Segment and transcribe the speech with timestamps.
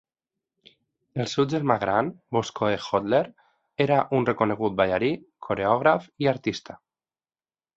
[1.23, 3.21] El seu germà gran Boscoe Holder
[3.87, 5.13] era un reconegut ballarí,
[5.49, 6.81] coreògraf i artista.